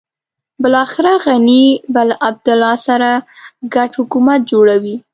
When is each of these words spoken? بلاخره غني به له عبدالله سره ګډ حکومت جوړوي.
بلاخره 0.63 1.13
غني 1.25 1.65
به 1.93 2.01
له 2.09 2.15
عبدالله 2.27 2.75
سره 2.87 3.09
ګډ 3.73 3.89
حکومت 3.99 4.39
جوړوي. 4.51 4.95